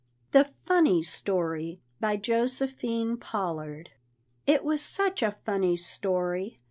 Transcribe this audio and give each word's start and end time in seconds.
THE 0.31 0.45
FUNNY 0.65 1.03
STORY. 1.03 1.79
BY 1.99 2.15
JOSEPHINE 2.17 3.17
POLLARD. 3.17 3.91
It 4.47 4.63
was 4.63 4.81
such 4.81 5.21
a 5.21 5.37
funny 5.45 5.77
story! 5.77 6.59